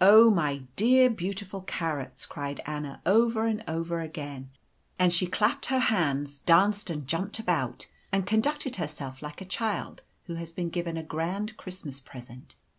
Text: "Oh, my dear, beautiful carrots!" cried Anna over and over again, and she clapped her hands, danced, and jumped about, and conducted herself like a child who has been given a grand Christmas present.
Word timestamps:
"Oh, 0.00 0.30
my 0.30 0.62
dear, 0.76 1.10
beautiful 1.10 1.60
carrots!" 1.60 2.24
cried 2.24 2.62
Anna 2.64 3.02
over 3.04 3.44
and 3.44 3.62
over 3.68 4.00
again, 4.00 4.48
and 4.98 5.12
she 5.12 5.26
clapped 5.26 5.66
her 5.66 5.78
hands, 5.78 6.38
danced, 6.38 6.88
and 6.88 7.06
jumped 7.06 7.38
about, 7.38 7.86
and 8.10 8.24
conducted 8.26 8.76
herself 8.76 9.20
like 9.20 9.42
a 9.42 9.44
child 9.44 10.00
who 10.22 10.36
has 10.36 10.52
been 10.52 10.70
given 10.70 10.96
a 10.96 11.02
grand 11.02 11.58
Christmas 11.58 12.00
present. 12.00 12.54